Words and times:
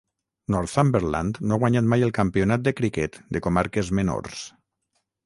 Northumberland 0.53 1.37
no 1.51 1.59
ha 1.59 1.61
guanyat 1.63 1.89
mai 1.91 2.05
el 2.07 2.13
campionat 2.19 2.63
de 2.69 2.73
criquet 2.79 3.21
de 3.37 3.43
comarques 3.49 3.93
menors. 4.01 4.43